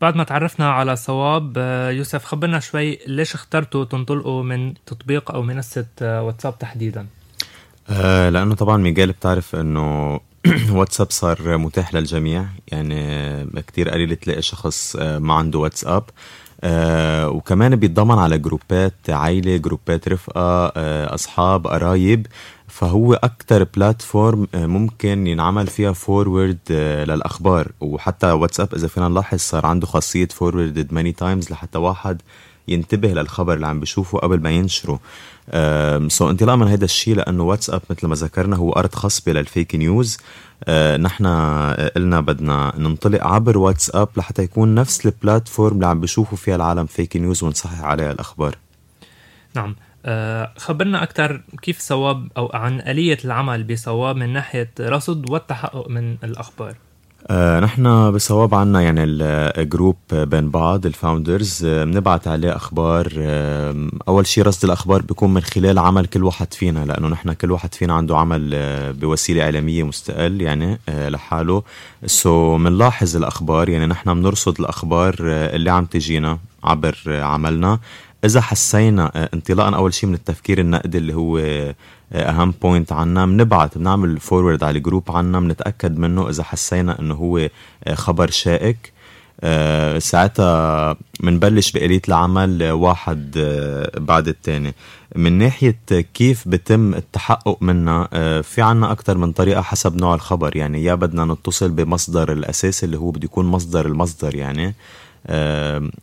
بعد 0.00 0.16
ما 0.16 0.24
تعرفنا 0.24 0.70
على 0.70 0.96
صواب 0.96 1.52
آه، 1.56 1.90
يوسف 1.90 2.24
خبرنا 2.24 2.60
شوي 2.60 2.98
ليش 3.06 3.34
اخترتوا 3.34 3.84
تنطلقوا 3.84 4.42
من 4.42 4.74
تطبيق 4.86 5.30
أو 5.30 5.42
منصة 5.42 5.86
آه، 6.02 6.22
واتساب 6.22 6.58
تحديدا؟ 6.58 7.06
آه 7.90 8.28
لأنه 8.28 8.54
طبعا 8.54 8.76
ميجال 8.76 9.12
بتعرف 9.12 9.56
إنه 9.56 10.20
واتساب 10.76 11.10
صار 11.10 11.58
متاح 11.58 11.94
للجميع. 11.94 12.44
يعني 12.68 13.62
كتير 13.66 13.90
قليل 13.90 14.16
تلاقي 14.16 14.42
شخص 14.42 14.96
ما 14.96 15.34
عنده 15.34 15.58
واتساب. 15.58 16.04
آه 16.62 17.28
وكمان 17.30 17.76
بيتضمن 17.76 18.18
على 18.18 18.38
جروبات 18.38 18.94
عائلة 19.08 19.56
جروبات 19.56 20.08
رفقة 20.08 20.66
آه 20.76 21.14
أصحاب 21.14 21.66
قرايب. 21.66 22.26
فهو 22.68 23.14
أكتر 23.14 23.64
platform 23.64 24.46
آه 24.54 24.66
ممكن 24.66 25.26
ينعمل 25.26 25.66
فيها 25.66 25.92
forward 25.92 26.58
آه 26.70 27.04
للأخبار. 27.04 27.72
وحتى 27.80 28.30
واتساب 28.32 28.74
إذا 28.74 28.88
فينا 28.88 29.08
نلاحظ 29.08 29.38
صار 29.38 29.66
عنده 29.66 29.86
خاصية 29.86 30.28
forward 30.28 30.88
many 30.92 31.12
times 31.12 31.50
لحتى 31.50 31.78
واحد 31.78 32.22
ينتبه 32.70 33.08
للخبر 33.08 33.54
اللي 33.54 33.66
عم 33.66 33.80
بيشوفه 33.80 34.18
قبل 34.18 34.40
ما 34.40 34.50
ينشره. 34.50 35.00
so 36.08 36.30
انطلاقا 36.30 36.56
من 36.56 36.68
هذا 36.68 36.84
الشيء 36.84 37.14
لأنه 37.14 37.42
واتساب 37.42 37.82
مثل 37.90 38.06
ما 38.06 38.14
ذكرنا 38.14 38.56
هو 38.56 38.72
أرض 38.72 38.94
خصبة 38.94 39.32
لل 39.32 39.46
fake 39.46 39.74
news. 39.74 40.18
آه 40.64 40.96
نحن 40.96 41.26
قلنا 41.96 42.20
بدنا 42.20 42.72
ننطلق 42.78 43.26
عبر 43.26 43.58
واتساب 43.58 44.08
لحتى 44.16 44.42
يكون 44.42 44.74
نفس 44.74 45.06
ال 45.06 45.14
platform 45.14 45.74
اللي 45.74 45.86
عم 45.86 46.00
بيشوفوا 46.00 46.38
فيها 46.38 46.56
العالم 46.56 46.86
fake 46.86 47.16
news 47.16 47.42
ونصحح 47.42 47.80
عليها 47.80 48.10
الأخبار. 48.12 48.56
نعم. 49.56 49.76
آه 50.04 50.52
خبرنا 50.56 51.02
أكثر 51.02 51.42
كيف 51.62 51.80
صواب 51.80 52.28
أو 52.36 52.50
عن 52.54 52.80
آلية 52.80 53.18
العمل 53.24 53.64
بصواب 53.64 54.16
من 54.16 54.32
ناحية 54.32 54.70
رصد 54.80 55.30
والتحقق 55.30 55.88
من 55.88 56.16
الأخبار. 56.24 56.74
آه 57.28 57.60
نحن 57.60 58.10
بصواب 58.10 58.54
عنا 58.54 58.80
يعني 58.80 59.04
ال 59.04 59.19
group 59.19 59.96
بين 60.12 60.50
بعض 60.50 60.86
ال 60.86 60.95
founders 60.95 61.64
آه 61.64 61.84
بنبعت 61.84 62.28
عليه 62.28 62.56
أخبار. 62.56 63.12
آه 63.18 63.88
أول 64.08 64.26
شيء 64.26 64.44
رصد 64.44 64.64
الأخبار 64.64 65.02
بيكون 65.02 65.34
من 65.34 65.40
خلال 65.40 65.78
عمل 65.78 66.06
كل 66.06 66.24
واحد 66.24 66.54
فينا 66.54 66.84
لأنه 66.84 67.08
نحن 67.08 67.32
كل 67.32 67.50
واحد 67.50 67.74
فينا 67.74 67.94
عنده 67.94 68.18
عمل 68.18 68.50
آه 68.54 68.90
بوسيلة 68.90 69.42
إعلامية 69.42 69.82
مستقل 69.82 70.40
يعني 70.42 70.78
آه 70.88 71.08
لحاله. 71.08 71.62
so 72.06 72.60
بنلاحظ 72.60 73.16
الأخبار 73.16 73.68
يعني 73.68 73.86
نحن 73.86 74.14
بنرصد 74.14 74.60
الأخبار 74.60 75.16
آه 75.20 75.56
اللي 75.56 75.70
عم 75.70 75.84
تجينا 75.84 76.38
عبر 76.64 76.98
آه 77.08 77.22
عملنا. 77.22 77.78
إذا 78.24 78.40
حسينا 78.40 79.10
آه 79.14 79.30
انطلاقا 79.34 79.76
أول 79.76 79.94
شيء 79.94 80.08
من 80.08 80.14
التفكير 80.14 80.58
النقدي 80.58 80.98
اللي 80.98 81.14
هو 81.14 81.38
آه 81.38 81.74
أهم 82.12 82.54
point 82.62 82.92
عنا 82.92 83.26
بنبعت 83.26 83.78
بنعمل 83.78 84.20
forward 84.20 84.64
على 84.64 84.78
ال 84.78 84.83
group 84.83 85.10
عنا 85.10 85.40
بنتأكد 85.40 85.98
منه 85.98 86.28
إذا 86.28 86.42
حسينا 86.42 86.98
إنه 87.00 87.14
هو 87.14 87.48
خبر 87.94 88.30
شائك. 88.30 88.92
ساعتها 89.98 90.96
بنبلش 91.20 91.72
بآلية 91.72 92.02
العمل 92.08 92.70
واحد 92.70 93.30
بعد 93.96 94.28
الثاني 94.28 94.74
من 95.16 95.32
ناحية 95.32 95.78
كيف 96.14 96.48
بتم 96.48 96.94
التحقق 96.94 97.58
منها 97.60 98.08
في 98.42 98.62
عنا 98.62 98.92
أكثر 98.92 99.18
من 99.18 99.32
طريقة 99.32 99.62
حسب 99.62 99.96
نوع 99.96 100.14
الخبر. 100.14 100.56
يعني 100.56 100.84
يا 100.84 100.94
بدنا 100.94 101.24
نتصل 101.24 101.70
بمصدر 101.70 102.32
الأساسي 102.32 102.86
اللي 102.86 102.98
هو 102.98 103.10
بده 103.10 103.24
يكون 103.24 103.46
مصدر 103.46 103.86
المصدر 103.86 104.34
يعني. 104.34 104.74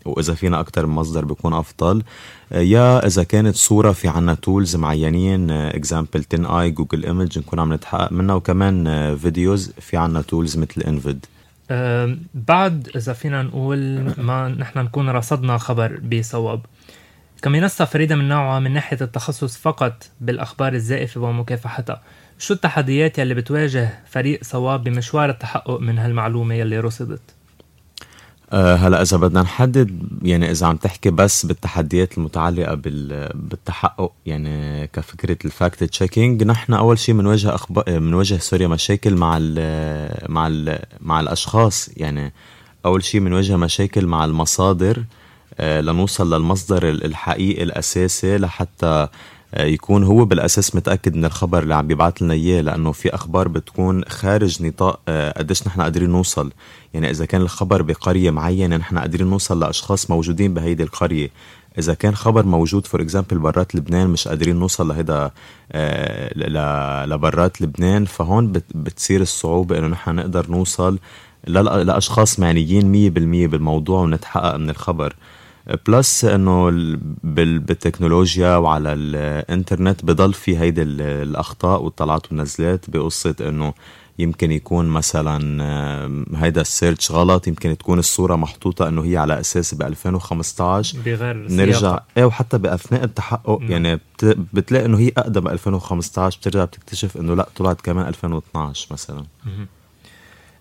وإذا 0.05 0.33
فينا 0.33 0.59
أكثر 0.59 0.85
من 0.85 0.95
مصدر 0.95 1.25
بيكون 1.25 1.53
أفضل. 1.53 2.03
أه 2.51 2.59
يا 2.59 3.05
إذا 3.05 3.23
كانت 3.23 3.55
صورة 3.55 3.91
في 3.91 4.07
عنا 4.07 4.33
tools 4.33 4.75
معينين 4.75 5.51
example 5.51 6.25
TinEye 6.33 6.61
Google 6.61 7.05
Image 7.05 7.39
نكون 7.39 7.59
عم 7.59 7.73
نتحقق 7.73 8.11
منها 8.11 8.35
وكمان 8.35 9.15
فيديوز 9.17 9.71
في 9.79 9.97
عنا 9.97 10.21
tools 10.21 10.57
مثل 10.57 10.81
InVID 10.81 11.25
بعد 12.33 12.89
إذا 12.95 13.13
فينا 13.13 13.43
نقول 13.43 13.77
ما 14.17 14.47
نحن 14.47 14.79
نكون 14.79 15.09
رصدنا 15.09 15.57
خبر 15.57 15.99
بصواب. 15.99 16.61
كمنصه 17.41 17.85
فريدة 17.85 18.15
من 18.15 18.27
نوعها 18.27 18.59
من 18.59 18.73
ناحية 18.73 18.97
التخصص 19.01 19.57
فقط 19.57 20.09
بالأخبار 20.21 20.73
الزائفة 20.73 21.21
ومكافحتها؟ 21.21 22.01
شو 22.39 22.53
التحديات 22.53 23.19
يلي 23.19 23.33
بتواجه 23.33 23.99
فريق 24.05 24.43
صواب 24.43 24.83
بمشوار 24.83 25.29
التحقق 25.29 25.79
من 25.79 25.97
هالمعلومة 25.97 26.55
يلي 26.55 26.79
رصدت؟ 26.79 27.21
أه 28.51 28.75
هلا 28.75 29.01
إذا 29.01 29.17
بدنا 29.17 29.41
نحدد 29.41 30.01
يعني 30.21 30.51
إذا 30.51 30.67
عم 30.67 30.75
تحكي 30.75 31.09
بس 31.09 31.45
بالتحديات 31.45 32.17
المتعلقة 32.17 32.73
بالتحقق 33.33 34.11
يعني 34.25 34.87
كفكرة 34.87 35.37
ال 35.45 35.53
fact 35.53 35.83
checking 35.83 36.43
نحن 36.43 36.73
أول 36.73 36.99
شيء 36.99 37.15
بنواجه 37.17 37.55
أخبار 37.55 37.83
بنواجه 37.87 38.37
sorry 38.37 38.67
مشاكل 38.67 39.15
مع 39.15 39.37
ال 39.41 40.31
مع 40.31 40.47
ال 40.47 40.79
مع 41.01 41.19
الأشخاص. 41.19 41.89
يعني 41.97 42.33
أول 42.85 43.03
شيء 43.03 43.21
بنواجه 43.21 43.57
مشاكل 43.57 44.05
مع 44.05 44.25
المصادر 44.25 45.03
أه 45.59 45.81
لنوصل 45.81 46.33
للمصدر 46.33 46.89
الحقيقي 46.89 47.63
الأساسي 47.63 48.37
لحتى 48.37 49.07
يكون 49.53 50.03
هو 50.03 50.25
بالأساس 50.25 50.75
متأكد 50.75 51.15
من 51.15 51.25
الخبر 51.25 51.63
اللي 51.63 51.75
عم 51.75 51.87
بيبعث 51.87 52.21
لنا 52.21 52.33
إياه 52.33 52.61
لأنه 52.61 52.91
في 52.91 53.15
أخبار 53.15 53.47
بتكون 53.47 54.03
خارج 54.05 54.63
نطاق 54.63 54.99
قديش 55.37 55.67
نحن 55.67 55.81
قادرين 55.81 56.09
نوصل. 56.09 56.51
يعني 56.93 57.09
إذا 57.09 57.25
كان 57.25 57.41
الخبر 57.41 57.81
بقرية 57.81 58.31
معينة 58.31 58.77
نحن 58.77 58.97
قادرين 58.99 59.27
نوصل 59.27 59.59
لأشخاص 59.59 60.09
موجودين 60.11 60.53
بهيدي 60.53 60.83
القرية. 60.83 61.29
إذا 61.79 61.93
كان 61.93 62.15
خبر 62.15 62.45
موجود 62.45 62.85
for 62.85 63.01
example 63.01 63.37
برات 63.37 63.75
لبنان 63.75 64.09
مش 64.09 64.27
قادرين 64.27 64.55
نوصل 64.55 64.87
لهيدا 64.87 65.31
لبرات 67.05 67.61
لبنان 67.61 68.05
فهون 68.05 68.51
بتصير 68.75 69.21
الصعوبة 69.21 69.77
إنه 69.77 69.87
نحن 69.87 70.15
نقدر 70.15 70.51
نوصل 70.51 70.99
لأشخاص 71.47 72.39
معنيين 72.39 73.11
100% 73.11 73.51
بالموضوع 73.51 74.01
ونتحقق 74.01 74.55
من 74.55 74.69
الخبر. 74.69 75.15
plus 75.87 76.25
إنه 76.25 76.69
بالتكنولوجيا 77.23 78.55
وعلى 78.55 78.93
الإنترنت 78.93 80.05
بضل 80.05 80.33
في 80.33 80.57
هيدي 80.57 80.81
الأخطاء 80.81 81.83
والطلعات 81.83 82.31
والنزلات 82.31 82.89
بقصة 82.89 83.35
إنه 83.41 83.73
يمكن 84.19 84.51
يكون 84.51 84.85
مثلا 84.85 85.37
هيدا 86.35 86.61
ال 86.61 86.68
search 86.68 87.11
غلط 87.11 87.47
يمكن 87.47 87.77
تكون 87.77 87.99
الصورة 87.99 88.35
محطوطة 88.35 88.87
إنه 88.87 89.05
هي 89.05 89.17
على 89.17 89.39
أساس 89.39 89.73
ب 89.75 89.81
2015 89.81 90.99
بغير 90.99 91.47
نرجع 91.49 91.99
إيه 92.17 92.25
وحتى 92.25 92.57
بأثناء 92.57 93.03
التحقق 93.03 93.59
م. 93.61 93.71
يعني 93.71 93.99
بتلاقي 94.53 94.85
إنه 94.85 94.99
هي 94.99 95.11
أقدم 95.17 95.47
2015 95.47 96.39
بترجع 96.39 96.65
بتكتشف 96.65 97.17
إنه 97.17 97.35
لأ 97.35 97.47
طلعت 97.55 97.81
كمان 97.81 98.07
2012 98.07 98.87
مثلا 98.91 99.23
م. 99.45 99.65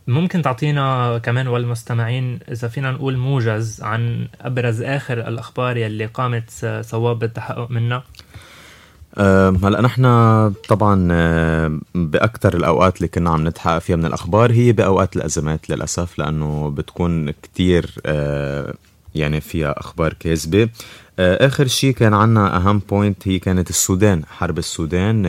ممكن 0.06 0.42
تعطينا 0.42 1.18
كمان 1.18 1.48
والمستمعين 1.48 2.38
إذا 2.52 2.68
فينا 2.68 2.90
نقول 2.90 3.16
موجز 3.16 3.82
عن 3.82 4.28
أبرز 4.40 4.82
آخر 4.82 5.28
الأخبار 5.28 5.76
يلي 5.76 6.06
قامت 6.06 6.80
صواب 6.80 7.18
بالتحقق 7.18 7.70
منها؟ 7.70 8.04
هلا 9.64 9.80
نحن 9.80 10.02
طبعا 10.68 11.08
بأكثر 11.94 12.56
الأوقات 12.56 12.96
اللي 12.96 13.08
كنا 13.08 13.30
عم 13.30 13.48
نتحقق 13.48 13.78
فيها 13.78 13.96
من 13.96 14.06
الأخبار 14.06 14.52
هي 14.52 14.72
بأوقات 14.72 15.16
الأزمات 15.16 15.70
للأسف 15.70 16.18
لأنه 16.18 16.70
بتكون 16.70 17.30
كتير 17.30 17.90
يعني 19.14 19.40
فيها 19.40 19.80
أخبار 19.80 20.12
كاذبة. 20.12 20.68
آخر 21.18 21.66
شيء 21.66 21.94
كان 21.94 22.14
عنا 22.14 22.56
أهم 22.56 22.82
بوينت 22.90 23.28
هي 23.28 23.38
كانت 23.38 23.70
السودان 23.70 24.23
حرب 24.26 24.58
السودان. 24.58 25.23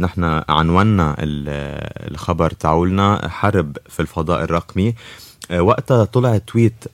نحن 0.00 0.42
عنونا 0.48 1.16
الخبر 1.18 2.50
تاعولنا 2.50 3.28
حرب 3.28 3.76
في 3.88 4.00
الفضاء 4.00 4.44
الرقمي. 4.44 4.94
وقتها 5.58 6.04
طلع 6.04 6.38
تويت 6.38 6.84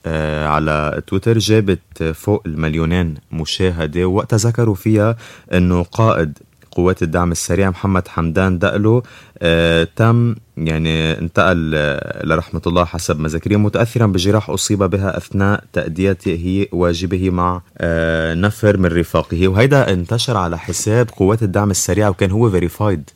على 0.45 1.01
تويتر 1.07 1.37
جابت 1.37 2.03
فوق 2.03 2.43
المليونين 2.45 3.15
مشاهدة 3.31 4.05
ووقتها 4.05 4.37
ذكروا 4.37 4.75
فيها 4.75 5.17
إنه 5.53 5.83
قائد 5.83 6.37
قوات 6.77 7.03
الدعم 7.03 7.31
السريع 7.31 7.69
محمد 7.69 8.07
حمدان 8.07 8.59
دقلو 8.59 9.03
آه 9.39 9.87
تم 9.95 10.35
يعني 10.57 11.19
انتقل 11.19 11.71
آه 11.75 12.25
لرحمة 12.25 12.61
الله 12.67 12.85
حسب 12.85 13.19
مذاكيره 13.19 13.57
متأثرا 13.57 14.05
بجراح 14.05 14.49
أصيب 14.49 14.83
بها 14.83 15.17
أثناء 15.17 15.63
تأديته 15.73 16.67
واجبه 16.71 17.29
مع 17.29 17.61
آه 17.77 18.33
نفر 18.33 18.77
من 18.77 18.85
رفاقه. 18.85 19.47
وهيدا 19.47 19.93
انتشر 19.93 20.37
على 20.37 20.57
حساب 20.59 21.09
قوات 21.09 21.43
الدعم 21.43 21.71
السريع 21.71 22.09
وكان 22.09 22.31
هو 22.31 22.49
فيريفايد 22.49 23.09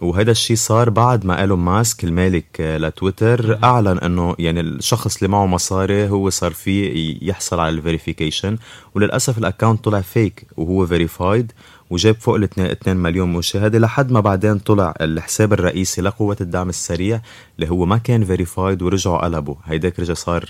وهذا 0.00 0.30
الشيء 0.30 0.56
صار 0.56 0.90
بعد 0.90 1.26
ما 1.26 1.40
إيلون 1.40 1.58
ماسك 1.58 2.04
المالك 2.04 2.60
لتويتر 2.60 3.58
أعلن 3.64 3.98
إنه 3.98 4.34
يعني 4.38 4.60
الشخص 4.60 5.16
اللي 5.16 5.28
معه 5.28 5.46
مصاري 5.46 6.08
هو 6.08 6.30
صار 6.30 6.52
فيه 6.52 7.18
يحصل 7.22 7.60
على 7.60 7.68
ال 7.68 7.75
verification 7.75 8.56
وللأسف 8.94 9.38
ال 9.38 9.44
account 9.44 9.84
طلع 9.84 10.00
fake 10.00 10.46
وهو 10.56 10.86
verified 10.86 11.52
وجاب 11.92 12.14
فوق 12.20 12.34
ال 12.34 12.44
2 12.58 12.96
مليون 12.96 13.32
مشاهده 13.32 13.78
لحد 13.78 14.12
ما 14.12 14.20
بعدين 14.20 14.58
طلع 14.58 14.94
الحساب 15.00 15.52
الرئيسي 15.52 16.02
لقوه 16.02 16.36
الدعم 16.40 16.68
السريع 16.68 17.20
اللي 17.56 17.70
هو 17.70 17.84
ما 17.84 17.98
كان 17.98 18.24
verified 18.24 18.82
ورجعوا 18.82 19.18
قلبوا. 19.24 19.54
هيداك 19.64 20.00
رجع 20.00 20.14
صار 20.14 20.44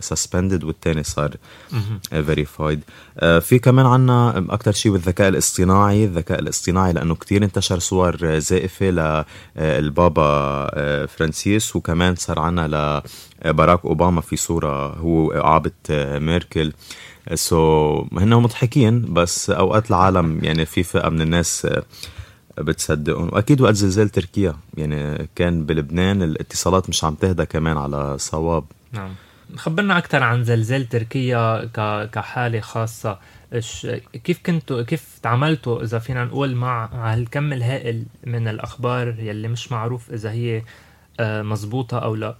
suspended 0.00 0.64
والثاني 0.64 1.02
صار 1.02 1.36
verified 2.10 2.80
آه، 3.18 3.38
في 3.38 3.58
كمان 3.58 3.86
عنا 3.86 4.44
أكثر 4.50 4.72
شيء 4.72 4.92
بالذكاء 4.92 5.28
الاصطناعي 5.28 6.04
الذكاء 6.04 6.38
الاصطناعي 6.38 6.92
لأنه 6.92 7.14
كتير 7.14 7.44
انتشر 7.44 7.78
صور 7.78 8.38
زائفة 8.38 8.90
للبابا 9.56 10.22
آه، 10.74 11.06
فرانسيس 11.06 11.76
وكمان 11.76 12.14
صار 12.14 12.38
عنا 12.38 13.02
لباراك 13.44 13.84
أوباما 13.84 14.20
في 14.20 14.36
صورة 14.36 14.86
هو 14.86 15.32
عابط 15.32 15.72
آه، 15.90 16.18
ميركل. 16.18 16.72
so, 17.34 18.18
هن 18.18 18.34
مضحكين 18.34 19.14
بس 19.14 19.50
أوقات 19.50 19.90
العالم 19.90 20.44
يعني 20.44 20.66
في 20.66 20.82
فئة 20.82 21.08
من 21.08 21.20
الناس 21.20 21.66
بتصدقهم. 22.58 23.30
وأكيد 23.32 23.60
وقت 23.60 23.74
زلزال 23.74 24.08
تركيا 24.08 24.54
يعني 24.76 25.28
كان 25.34 25.66
بلبنان 25.66 26.22
الاتصالات 26.22 26.88
مش 26.88 27.04
عم 27.04 27.14
تهدى 27.14 27.46
كمان 27.46 27.76
على 27.76 28.18
صواب. 28.18 28.64
نعم. 28.92 29.14
خبرنا 29.56 29.98
أكثر 29.98 30.22
عن 30.22 30.44
زلزال 30.44 30.88
تركيا 30.88 31.64
كحالة 32.04 32.60
خاصة. 32.60 33.18
كيف 34.24 34.40
كنتوا 34.46 34.82
كيف 34.82 35.18
تعاملتوا 35.22 35.82
إذا 35.82 35.98
فينا 35.98 36.24
نقول 36.24 36.54
مع 36.54 36.86
هالكم 36.86 37.52
الهائل 37.52 38.04
من 38.26 38.48
الأخبار 38.48 39.08
يلي 39.18 39.48
مش 39.48 39.72
معروف 39.72 40.12
إذا 40.12 40.30
هي 40.30 40.62
آه، 41.20 41.42
مزبوطة 41.42 41.98
أو 41.98 42.14
لا؟ 42.14 42.36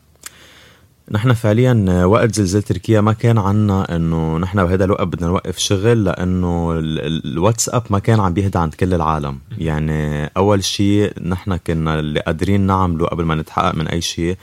نحن 1.10 1.32
فعليا 1.32 2.04
وقت 2.04 2.34
زلزال 2.34 2.62
تركيا 2.62 3.00
ما 3.00 3.12
كان 3.12 3.38
عنا 3.38 3.96
إنه 3.96 4.38
نحن 4.38 4.64
بهذا 4.64 4.84
الوقت 4.84 5.06
بدنا 5.06 5.26
نوقف 5.26 5.58
شغل 5.58 6.04
لأنه 6.04 6.72
الواتساب 6.76 7.82
ما 7.90 7.98
كان 7.98 8.20
عم 8.20 8.32
بيهدى 8.34 8.58
عند 8.58 8.74
كل 8.74 8.94
العالم. 8.94 9.38
يعني 9.58 10.30
أول 10.36 10.64
شيء 10.64 11.12
نحن 11.22 11.56
كنا 11.56 11.98
اللي 11.98 12.20
قادرين 12.20 12.60
نعمله 12.60 13.06
قبل 13.06 13.24
ما 13.24 13.34
نتحقق 13.34 13.74
من 13.74 13.88
أي 13.88 14.00
شيء 14.00 14.36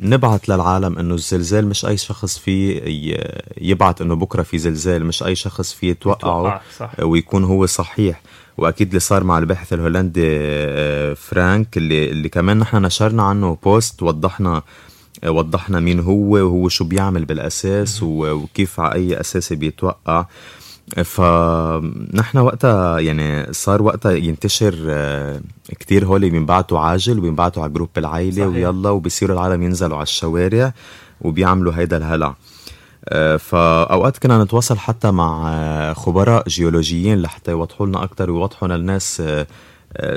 نبعث 0.00 0.50
للعالم 0.50 0.98
إنه 0.98 1.14
الزلزال 1.14 1.66
مش 1.66 1.86
أي 1.86 1.96
شخص 1.96 2.38
فيه 2.38 2.82
يبعث 3.60 4.02
إنه 4.02 4.14
بكرة 4.16 4.42
في 4.42 4.58
زلزال 4.58 5.06
مش 5.06 5.22
أي 5.22 5.34
شخص 5.34 5.72
فيه 5.72 5.90
يتوقعه 5.90 6.60
ويكون 7.02 7.44
هو 7.44 7.66
صحيح. 7.66 8.20
وأكيد 8.58 8.88
اللي 8.88 9.00
صار 9.00 9.24
مع 9.24 9.38
الباحث 9.38 9.72
الهولندي 9.72 10.22
آه، 10.24 11.14
فرانك 11.14 11.76
اللي 11.76 12.10
اللي 12.10 12.28
كمان 12.28 12.58
نحن 12.58 12.76
نشرنا 12.76 13.22
عنه 13.22 13.58
بوست 13.64 14.02
وضحنا 14.02 14.62
وضحنا 15.26 15.80
مين 15.80 16.00
هو 16.00 16.32
وهو 16.32 16.68
شو 16.68 16.84
بيعمل 16.84 17.24
بالأساس 17.24 18.02
وكيف 18.02 18.80
على 18.80 18.94
أي 18.94 19.20
أساس 19.20 19.52
بيتوقع. 19.52 20.26
فنحن 21.04 22.38
وقتها 22.38 22.98
يعني 22.98 23.52
صار 23.52 23.82
وقتها 23.82 24.12
ينتشر 24.12 24.74
آه، 24.88 25.40
كتير 25.68 26.06
هولي 26.06 26.30
بينبعتوا 26.30 26.78
عاجل 26.78 27.18
وبينبعتوا 27.18 27.62
على 27.62 27.72
جروب 27.72 27.88
العائلة 27.96 28.50
صحيح. 28.50 28.66
ويلا 28.66 28.90
وبصيروا 28.90 29.36
العالم 29.36 29.62
ينزلوا 29.62 29.96
على 29.96 30.02
الشوارع 30.02 30.72
وبيعملوا 31.20 31.72
هيدا 31.76 31.96
الهلع. 31.96 32.34
آه، 33.08 33.36
فاوقات 33.36 34.18
كنا 34.18 34.44
نتواصل 34.44 34.78
حتى 34.78 35.10
مع 35.10 35.44
آه، 35.48 35.92
خبراء 35.92 36.48
جيولوجيين 36.48 37.22
لحتى 37.22 37.50
يوضحوا 37.50 37.86
لنا 37.86 38.04
أكثر 38.04 38.30
ويوضحوا 38.30 38.68
للناس 38.68 39.22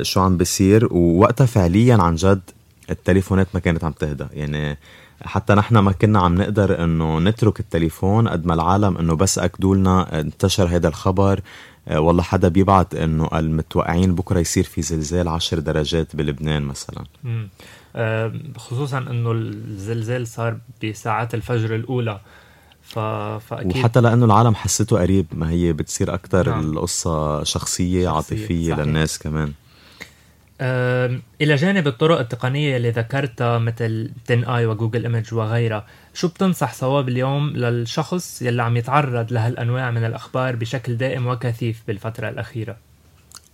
شو 0.01 0.21
عم 0.21 0.37
بيصير. 0.37 0.87
ووقتها 0.91 1.45
فعليا 1.45 1.95
عن 1.95 2.15
جد 2.15 2.41
التليفونات 2.89 3.47
ما 3.53 3.59
كانت 3.59 3.83
عم 3.83 3.91
تهدى. 3.91 4.25
يعني 4.33 4.77
حتى 5.21 5.53
نحن 5.53 5.77
ما 5.77 5.91
كنا 5.91 6.19
عم 6.19 6.35
نقدر 6.35 6.83
إنه 6.83 7.19
نترك 7.19 7.59
التليفون 7.59 8.27
قد 8.27 8.45
ما 8.45 8.53
العالم 8.53 8.97
إنه 8.97 9.15
بس 9.15 9.39
اكدوا 9.39 9.75
لنا 9.75 10.19
انتشر 10.19 10.67
هذا 10.67 10.87
الخبر. 10.87 11.41
آه، 11.87 11.99
والله 11.99 12.23
حدا 12.23 12.47
بيبعت 12.47 12.95
إنه 12.95 13.29
المتوقعين 13.33 14.15
بكرة 14.15 14.39
يصير 14.39 14.63
في 14.63 14.81
زلزال 14.81 15.27
عشر 15.27 15.59
درجات 15.59 16.15
بلبنان 16.15 16.63
مثلا. 16.63 17.03
آه، 17.95 18.33
خصوصا 18.57 18.97
إنه 18.97 19.31
الزلزال 19.31 20.27
صار 20.27 20.57
بساعات 20.83 21.33
الفجر 21.33 21.75
الأولى. 21.75 22.19
ف... 22.81 22.99
فأكيد 23.39 23.77
وحتى 23.77 24.01
لأنه 24.01 24.25
العالم 24.25 24.55
حسيته 24.55 24.99
قريب 25.01 25.25
ما 25.31 25.49
هي 25.49 25.73
بتصير 25.73 26.13
أكثر 26.13 26.49
نعم. 26.49 26.59
القصة 26.59 27.43
شخصية, 27.43 27.43
شخصية 27.43 28.09
عاطفية 28.09 28.73
صحيح. 28.73 28.85
للناس 28.85 29.19
كمان. 29.19 29.53
إلى 30.61 31.55
جانب 31.55 31.87
الطرق 31.87 32.19
التقنية 32.19 32.77
اللي 32.77 32.89
ذكرتها 32.89 33.57
مثل 33.57 34.11
TinEye 34.25 34.43
و 34.43 34.65
Google 34.65 35.03
Image 35.03 35.33
وغيرها 35.33 35.85
شو 36.13 36.27
بتنصح 36.27 36.73
صواب 36.73 37.09
اليوم 37.09 37.49
للشخص 37.49 38.41
يلي 38.41 38.63
عم 38.63 38.77
يتعرض 38.77 39.33
لهالأنواع 39.33 39.91
من 39.91 40.05
الأخبار 40.05 40.55
بشكل 40.55 40.97
دائم 40.97 41.27
وكثيف 41.27 41.83
بالفترة 41.87 42.29
الأخيرة 42.29 42.77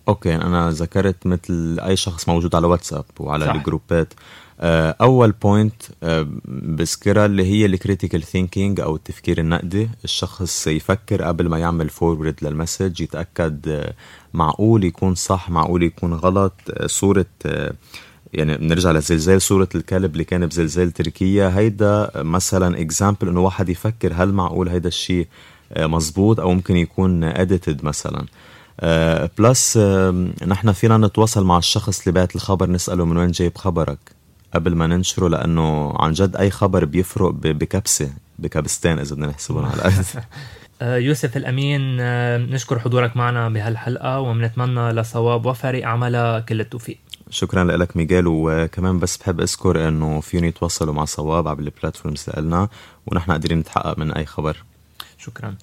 okay 0.07 0.35
أنا 0.35 0.71
ذكرت 0.71 1.27
مثل 1.27 1.79
أي 1.79 1.95
شخص 1.95 2.29
موجود 2.29 2.55
على 2.55 2.67
واتساب 2.67 3.05
وعلى 3.19 3.45
صح. 3.45 3.53
الجروبات 3.53 4.13
أول 4.61 5.31
point 5.31 5.83
آه، 6.03 6.27
بذكرها 6.45 7.25
اللي 7.25 7.45
هي 7.45 7.65
ال 7.65 7.72
critical 7.72 8.23
thinking 8.23 8.79
أو 8.79 8.95
التفكير 8.95 9.37
النقدي. 9.39 9.89
الشخص 10.03 10.67
يفكر 10.67 11.23
قبل 11.23 11.49
ما 11.49 11.57
يعمل 11.57 11.89
forward 11.89 12.35
لل 12.41 12.55
message 12.55 13.01
يتأكد 13.01 13.67
آه، 13.67 13.93
معقول 14.33 14.83
يكون 14.83 15.15
صح 15.15 15.49
معقول 15.49 15.83
يكون 15.83 16.13
غلط. 16.13 16.53
صورة 16.85 17.25
يعني 18.33 18.57
بنرجع 18.57 18.91
لزلزال 18.91 19.41
صورة 19.41 19.69
الكلب 19.75 20.13
اللي 20.13 20.23
كان 20.23 20.45
بزلزال 20.45 20.91
تركيا. 20.91 21.57
هيدا 21.57 22.11
مثلا 22.15 22.81
example 22.81 23.27
إنه 23.27 23.39
واحد 23.39 23.69
يفكر 23.69 24.13
هل 24.15 24.33
معقول 24.33 24.69
هيدا 24.69 24.87
الشيء 24.87 25.27
مزبوط 25.77 26.39
أو 26.39 26.53
ممكن 26.53 26.77
يكون 26.77 27.23
edited 27.23 27.85
مثلا. 27.85 28.25
plus 29.37 29.77
نحن 30.47 30.71
فينا 30.71 30.97
نتواصل 30.97 31.45
مع 31.45 31.57
الشخص 31.57 31.99
اللي 31.99 32.11
بعت 32.11 32.35
الخبر 32.35 32.69
نسأله 32.69 33.05
من 33.05 33.17
وين 33.17 33.31
جايب 33.31 33.57
خبرك. 33.57 34.12
قبل 34.55 34.75
ما 34.75 34.87
ننشره 34.87 35.27
لأنه 35.27 35.93
عن 35.99 36.13
جد 36.13 36.35
أي 36.35 36.49
خبر 36.49 36.85
بيفرق 36.85 37.29
بكبسة 37.31 38.13
بكبستين 38.39 38.99
إذا 38.99 39.15
بدنا 39.15 39.27
نحسبهم 39.27 39.65
على 39.65 39.75
الأرض. 39.75 40.05
آه، 40.81 40.97
يوسف 40.97 41.37
الأمين 41.37 41.97
آه، 41.99 42.37
نشكر 42.37 42.79
حضورك 42.79 43.17
معنا 43.17 43.49
بهالحلقة 43.49 44.19
وبنتمنى 44.19 44.91
لصواب 44.91 45.45
وفريق 45.45 45.87
عملها 45.87 46.39
كل 46.39 46.61
التوفيق. 46.61 46.97
شكرا 47.29 47.63
لك 47.63 47.97
ميغال 47.97 48.23
وكمان 48.27 48.99
بس 48.99 49.17
بحب 49.17 49.41
أذكر 49.41 49.87
إنه 49.87 50.19
فيهم 50.19 50.43
يتواصلوا 50.43 50.93
مع 50.93 51.05
صواب 51.05 51.47
على 51.47 51.59
البلاتفورمز 51.59 52.29
لنا 52.37 52.69
ونحن 53.07 53.31
قادرين 53.31 53.59
نتحقق 53.59 53.99
من 53.99 54.11
أي 54.11 54.25
خبر. 54.25 54.57
شكرا. 55.17 55.55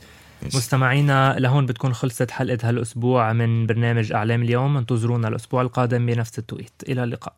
مستمعينا 0.43 1.37
لهون 1.39 1.67
بتكون 1.67 1.95
خلصت 1.95 2.31
حلقة 2.31 2.59
هالأسبوع 2.69 3.33
من 3.33 3.67
برنامج 3.67 4.13
أعلام 4.13 4.43
اليوم 4.43 4.77
انتظرونا 4.77 5.29
الأسبوع 5.29 5.63
القادم 5.63 6.07
بنفس 6.07 6.39
التوقيت. 6.39 6.73
إلى 6.89 7.05
اللقاء. 7.05 7.35